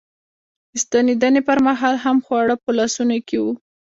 [0.71, 3.45] د ستنېدنې پر مهال هم خواړه په لاسونو کې و.